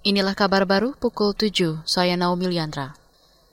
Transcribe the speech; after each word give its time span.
Inilah 0.00 0.32
kabar 0.32 0.64
baru 0.64 0.96
pukul 0.96 1.36
7, 1.36 1.84
saya 1.84 2.16
Naomi 2.16 2.48
Liandra. 2.48 2.96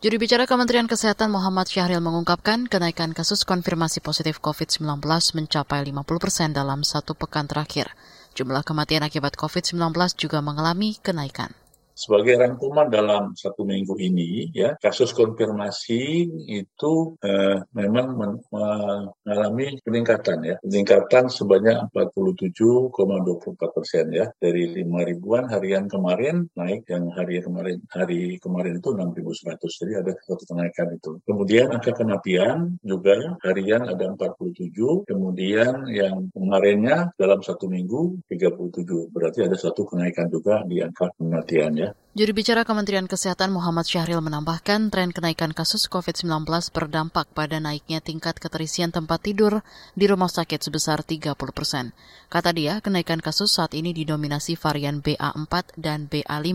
Juru 0.00 0.16
bicara 0.16 0.48
Kementerian 0.48 0.88
Kesehatan 0.88 1.28
Muhammad 1.28 1.68
Syahril 1.68 2.00
mengungkapkan 2.00 2.64
kenaikan 2.64 3.12
kasus 3.12 3.44
konfirmasi 3.44 4.00
positif 4.00 4.40
COVID-19 4.40 5.04
mencapai 5.36 5.84
50 5.84 6.00
persen 6.16 6.56
dalam 6.56 6.80
satu 6.80 7.12
pekan 7.12 7.44
terakhir. 7.44 7.92
Jumlah 8.32 8.64
kematian 8.64 9.04
akibat 9.04 9.36
COVID-19 9.36 9.92
juga 10.16 10.40
mengalami 10.40 10.96
kenaikan 11.04 11.52
sebagai 12.00 12.40
rangkuman 12.40 12.88
dalam 12.88 13.36
satu 13.36 13.68
minggu 13.68 14.00
ini 14.00 14.48
ya 14.56 14.72
kasus 14.80 15.12
konfirmasi 15.12 16.24
itu 16.48 16.92
eh, 17.20 17.60
memang 17.76 18.16
mengalami 18.16 19.76
peningkatan 19.84 20.38
ya. 20.40 20.56
Peningkatan 20.64 21.28
sebanyak 21.28 21.92
47,24 21.92 23.76
persen 23.76 24.08
ya. 24.08 24.32
Dari 24.40 24.80
5 24.80 25.10
ribuan 25.12 25.44
harian 25.52 25.84
kemarin 25.92 26.48
naik 26.56 26.88
yang 26.88 27.12
hari 27.12 27.44
kemarin 27.44 27.84
hari 27.92 28.40
kemarin 28.40 28.80
itu 28.80 28.88
6.100 28.96 29.80
jadi 29.84 29.92
ada 30.00 30.12
satu 30.24 30.44
kenaikan 30.48 30.88
itu. 30.96 31.20
Kemudian 31.28 31.68
angka 31.68 31.92
kematian 31.92 32.80
juga 32.80 33.36
harian 33.44 33.84
ada 33.84 34.08
47 34.16 34.70
kemudian 35.04 35.90
yang 35.90 36.30
kemarinnya 36.30 37.12
dalam 37.18 37.42
satu 37.42 37.66
minggu 37.66 38.22
37 38.30 39.10
berarti 39.10 39.44
ada 39.44 39.56
satu 39.58 39.82
kenaikan 39.84 40.30
juga 40.30 40.62
di 40.64 40.80
angka 40.80 41.10
kematian 41.18 41.72
ya 41.76 41.89
Juru 42.10 42.34
bicara 42.34 42.66
Kementerian 42.66 43.06
Kesehatan 43.06 43.54
Muhammad 43.54 43.86
Syahril 43.86 44.18
menambahkan 44.18 44.90
tren 44.90 45.14
kenaikan 45.14 45.54
kasus 45.54 45.86
COVID-19 45.86 46.46
berdampak 46.74 47.30
pada 47.30 47.62
naiknya 47.62 48.02
tingkat 48.02 48.36
keterisian 48.42 48.90
tempat 48.90 49.22
tidur 49.22 49.62
di 49.94 50.10
rumah 50.10 50.26
sakit 50.26 50.58
sebesar 50.58 51.06
30 51.06 51.38
persen. 51.54 51.94
Kata 52.26 52.50
dia, 52.50 52.82
kenaikan 52.82 53.22
kasus 53.22 53.54
saat 53.54 53.78
ini 53.78 53.94
didominasi 53.94 54.58
varian 54.58 54.98
BA4 54.98 55.78
dan 55.78 56.10
BA5, 56.10 56.50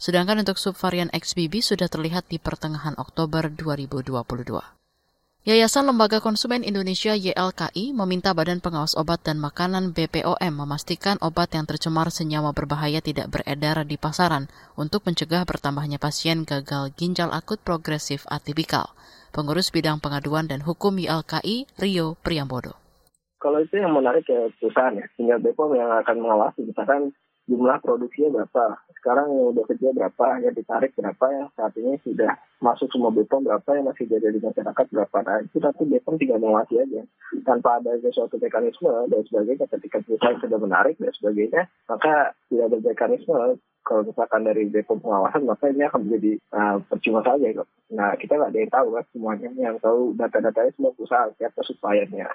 sedangkan 0.00 0.40
untuk 0.40 0.56
subvarian 0.56 1.12
XBB 1.12 1.60
sudah 1.60 1.86
terlihat 1.92 2.26
di 2.32 2.40
pertengahan 2.40 2.96
Oktober 2.96 3.52
2022. 3.52 4.83
Yayasan 5.44 5.84
Lembaga 5.84 6.24
Konsumen 6.24 6.64
Indonesia 6.64 7.12
YLKI 7.12 7.92
meminta 7.92 8.32
Badan 8.32 8.64
Pengawas 8.64 8.96
Obat 8.96 9.28
dan 9.28 9.36
Makanan 9.36 9.92
BPOM 9.92 10.40
memastikan 10.40 11.20
obat 11.20 11.52
yang 11.52 11.68
tercemar 11.68 12.08
senyawa 12.08 12.56
berbahaya 12.56 13.04
tidak 13.04 13.28
beredar 13.28 13.84
di 13.84 14.00
pasaran 14.00 14.48
untuk 14.72 15.04
mencegah 15.04 15.44
bertambahnya 15.44 16.00
pasien 16.00 16.48
gagal 16.48 16.96
ginjal 16.96 17.28
akut 17.28 17.60
progresif 17.60 18.24
atipikal. 18.32 18.96
Pengurus 19.36 19.68
Bidang 19.68 20.00
Pengaduan 20.00 20.48
dan 20.48 20.64
Hukum 20.64 20.96
YLKI, 20.96 21.68
Rio 21.76 22.16
Priambodo. 22.24 22.80
Kalau 23.36 23.60
itu 23.60 23.76
yang 23.76 23.92
menarik 23.92 24.24
ya 24.24 24.48
perusahaan 24.56 24.96
ya, 24.96 25.04
tinggal 25.20 25.44
BPOM 25.44 25.76
yang 25.76 25.92
akan 25.92 26.24
mengawasi. 26.24 26.64
Misalkan 26.64 27.12
jumlah 27.44 27.84
produksinya 27.84 28.40
berapa, 28.40 28.80
sekarang 29.04 29.36
yang 29.36 29.52
udah 29.52 29.64
kerja 29.68 29.92
berapa, 29.92 30.26
yang 30.40 30.56
ditarik 30.56 30.96
berapa, 30.96 31.26
yang 31.28 31.48
saat 31.52 31.76
ini 31.76 32.00
sudah 32.00 32.40
masuk 32.64 32.88
semua 32.88 33.12
BPOM 33.12 33.44
berapa, 33.44 33.68
yang 33.76 33.84
masih 33.84 34.08
jadi 34.08 34.32
di 34.32 34.40
masyarakat 34.40 34.86
berapa. 34.88 35.18
Nah 35.28 35.36
itu 35.44 35.60
nanti 35.60 35.84
BPOM 35.84 36.16
tinggal 36.16 36.40
mengawasi 36.40 36.80
aja. 36.80 37.04
Tanpa 37.44 37.84
ada 37.84 37.92
suatu 38.08 38.40
mekanisme 38.40 38.88
dan 39.12 39.20
sebagainya 39.28 39.68
ketika 39.76 40.00
perusahaan 40.00 40.40
sudah 40.40 40.56
menarik 40.56 40.96
dan 40.96 41.12
sebagainya, 41.12 41.68
maka 41.84 42.32
tidak 42.48 42.64
ada 42.72 42.78
mekanisme 42.80 43.60
kalau 43.84 44.02
misalkan 44.08 44.48
dari 44.48 44.64
BPOM 44.72 45.04
pengawasan 45.04 45.44
maka 45.44 45.68
ini 45.68 45.84
akan 45.84 46.00
menjadi 46.08 46.32
uh, 46.56 46.80
percuma 46.88 47.20
saja. 47.20 47.44
Nah 47.92 48.16
kita 48.16 48.40
nggak 48.40 48.50
ada 48.56 48.60
yang 48.64 48.72
tahu 48.72 48.88
kan 48.96 49.04
semuanya 49.12 49.48
yang 49.60 49.76
tahu 49.76 50.16
data-datanya 50.16 50.72
semua 50.72 50.96
perusahaan 50.96 51.28
siapa 51.36 51.60
suppliernya. 51.60 52.32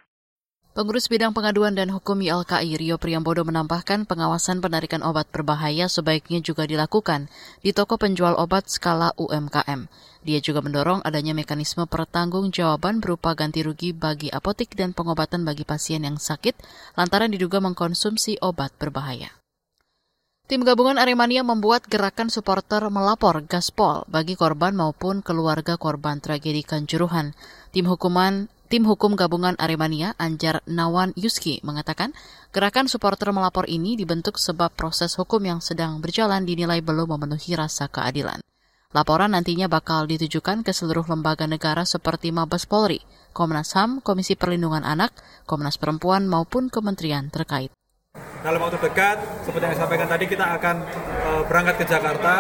Pengurus 0.80 1.12
Bidang 1.12 1.36
Pengaduan 1.36 1.76
dan 1.76 1.92
Hukum 1.92 2.24
YLKI 2.24 2.80
Rio 2.80 2.96
Priambodo 2.96 3.44
menambahkan 3.44 4.08
pengawasan 4.08 4.64
penarikan 4.64 5.04
obat 5.04 5.28
berbahaya 5.28 5.92
sebaiknya 5.92 6.40
juga 6.40 6.64
dilakukan 6.64 7.28
di 7.60 7.76
toko 7.76 8.00
penjual 8.00 8.32
obat 8.40 8.72
skala 8.72 9.12
UMKM. 9.20 9.92
Dia 10.24 10.40
juga 10.40 10.64
mendorong 10.64 11.04
adanya 11.04 11.36
mekanisme 11.36 11.84
pertanggungjawaban 11.84 13.04
berupa 13.04 13.36
ganti 13.36 13.60
rugi 13.60 13.92
bagi 13.92 14.32
apotik 14.32 14.72
dan 14.72 14.96
pengobatan 14.96 15.44
bagi 15.44 15.68
pasien 15.68 16.08
yang 16.08 16.16
sakit 16.16 16.56
lantaran 16.96 17.36
diduga 17.36 17.60
mengkonsumsi 17.60 18.40
obat 18.40 18.72
berbahaya. 18.80 19.36
Tim 20.48 20.64
gabungan 20.64 20.96
Aremania 20.96 21.44
membuat 21.44 21.92
gerakan 21.92 22.32
supporter 22.32 22.88
melapor 22.88 23.44
gaspol 23.44 24.08
bagi 24.08 24.40
korban 24.40 24.80
maupun 24.80 25.28
keluarga 25.28 25.76
korban 25.76 26.24
tragedi 26.24 26.64
Kanjuruhan. 26.64 27.36
Tim 27.76 27.84
hukuman 27.84 28.48
Tim 28.70 28.86
Hukum 28.86 29.18
Gabungan 29.18 29.58
Aremania, 29.58 30.14
Anjar 30.22 30.62
Nawan 30.70 31.10
Yuski, 31.18 31.58
mengatakan 31.66 32.14
gerakan 32.54 32.86
supporter 32.86 33.34
melapor 33.34 33.66
ini 33.66 33.98
dibentuk 33.98 34.38
sebab 34.38 34.70
proses 34.78 35.18
hukum 35.18 35.42
yang 35.42 35.58
sedang 35.58 35.98
berjalan 36.06 36.46
dinilai 36.46 36.78
belum 36.86 37.18
memenuhi 37.18 37.58
rasa 37.58 37.90
keadilan. 37.90 38.38
Laporan 38.94 39.34
nantinya 39.34 39.66
bakal 39.66 40.06
ditujukan 40.06 40.62
ke 40.62 40.70
seluruh 40.70 41.02
lembaga 41.10 41.50
negara 41.50 41.82
seperti 41.82 42.30
Mabes 42.30 42.70
Polri, 42.70 43.02
Komnas 43.34 43.74
HAM, 43.74 44.06
Komisi 44.06 44.38
Perlindungan 44.38 44.86
Anak, 44.86 45.18
Komnas 45.50 45.82
Perempuan 45.82 46.30
maupun 46.30 46.70
kementerian 46.70 47.34
terkait. 47.34 47.74
Dalam 48.46 48.62
waktu 48.62 48.78
dekat, 48.86 49.50
seperti 49.50 49.66
yang 49.66 49.76
disampaikan 49.82 50.06
tadi, 50.06 50.26
kita 50.30 50.46
akan 50.46 50.76
uh, 51.26 51.42
berangkat 51.50 51.82
ke 51.82 51.86
Jakarta, 51.90 52.34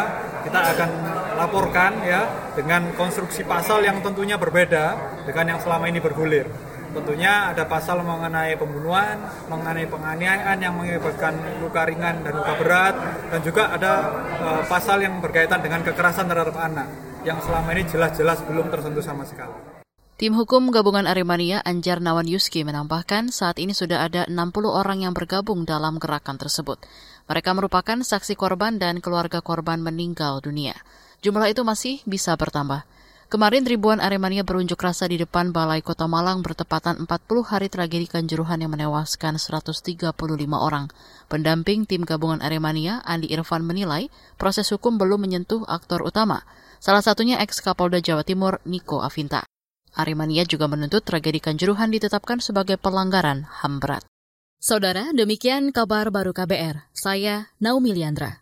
kita 0.46 0.60
akan 0.78 0.90
laporkan 1.40 2.04
ya 2.04 2.52
dengan 2.54 2.92
konstruksi 3.00 3.48
pasal 3.48 3.80
yang 3.88 4.04
tentunya 4.04 4.36
berbeda 4.36 5.00
dengan 5.24 5.56
yang 5.56 5.60
selama 5.64 5.88
ini 5.88 6.04
bergulir. 6.04 6.46
Tentunya 6.90 7.54
ada 7.54 7.70
pasal 7.70 8.02
mengenai 8.02 8.58
pembunuhan, 8.58 9.22
mengenai 9.46 9.86
penganiayaan 9.88 10.58
yang 10.58 10.74
mengakibatkan 10.74 11.38
luka 11.62 11.86
ringan 11.86 12.26
dan 12.26 12.34
luka 12.34 12.54
berat, 12.58 12.96
dan 13.30 13.40
juga 13.46 13.70
ada 13.70 13.94
uh, 14.42 14.62
pasal 14.66 14.98
yang 15.06 15.22
berkaitan 15.22 15.62
dengan 15.62 15.86
kekerasan 15.86 16.26
terhadap 16.26 16.58
anak 16.58 16.90
yang 17.22 17.38
selama 17.46 17.78
ini 17.78 17.86
jelas-jelas 17.86 18.42
belum 18.42 18.74
tersentuh 18.74 19.06
sama 19.06 19.22
sekali. 19.22 19.80
Tim 20.20 20.36
hukum 20.36 20.68
gabungan 20.68 21.08
Aremania 21.08 21.64
Anjar 21.64 22.04
Nawan 22.04 22.28
Yuski 22.28 22.68
menambahkan 22.68 23.32
saat 23.32 23.56
ini 23.56 23.72
sudah 23.72 24.04
ada 24.04 24.28
60 24.28 24.36
orang 24.68 25.00
yang 25.00 25.16
bergabung 25.16 25.64
dalam 25.64 25.96
gerakan 25.96 26.36
tersebut. 26.36 26.84
Mereka 27.32 27.56
merupakan 27.56 28.04
saksi 28.04 28.36
korban 28.36 28.84
dan 28.84 29.00
keluarga 29.00 29.40
korban 29.40 29.80
meninggal 29.80 30.44
dunia. 30.44 30.76
Jumlah 31.20 31.52
itu 31.52 31.68
masih 31.68 32.00
bisa 32.08 32.32
bertambah. 32.40 32.88
Kemarin 33.30 33.62
ribuan 33.62 34.02
Aremania 34.02 34.42
berunjuk 34.42 34.82
rasa 34.82 35.06
di 35.06 35.22
depan 35.22 35.54
Balai 35.54 35.86
Kota 35.86 36.10
Malang 36.10 36.42
bertepatan 36.42 37.06
40 37.06 37.46
hari 37.46 37.70
tragedi 37.70 38.10
Kanjuruhan 38.10 38.58
yang 38.58 38.74
menewaskan 38.74 39.38
135 39.38 40.18
orang. 40.58 40.90
Pendamping 41.30 41.86
tim 41.86 42.10
gabungan 42.10 42.42
Aremania, 42.42 43.06
Andi 43.06 43.30
Irfan 43.30 43.62
menilai 43.62 44.10
proses 44.42 44.66
hukum 44.74 44.98
belum 44.98 45.22
menyentuh 45.22 45.62
aktor 45.70 46.02
utama, 46.02 46.42
salah 46.82 47.06
satunya 47.06 47.38
ex 47.38 47.62
Kapolda 47.62 48.02
Jawa 48.02 48.26
Timur 48.26 48.66
Niko 48.66 49.06
Avinta. 49.06 49.46
Aremania 49.94 50.42
juga 50.50 50.66
menuntut 50.66 51.06
tragedi 51.06 51.38
Kanjuruhan 51.38 51.94
ditetapkan 51.94 52.42
sebagai 52.42 52.82
pelanggaran 52.82 53.46
HAM 53.46 53.78
berat. 53.78 54.10
Saudara, 54.58 55.14
demikian 55.14 55.70
kabar 55.70 56.10
baru 56.10 56.34
KBR. 56.34 56.90
Saya 56.98 57.54
Naomi 57.62 57.94
Liandra. 57.94 58.42